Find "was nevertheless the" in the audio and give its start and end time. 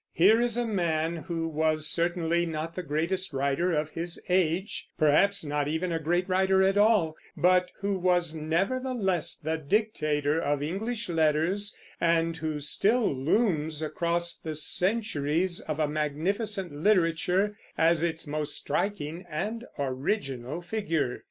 7.99-9.57